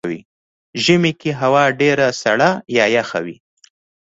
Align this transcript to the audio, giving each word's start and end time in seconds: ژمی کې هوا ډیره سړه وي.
ژمی 0.83 1.11
کې 1.19 1.31
هوا 1.41 1.63
ډیره 1.79 2.05
سړه 2.21 2.49
وي. 3.25 3.37